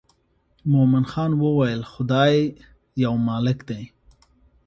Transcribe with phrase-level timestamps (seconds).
[0.71, 2.35] مومن خان وویل خدای
[3.03, 3.83] یو مالک دی.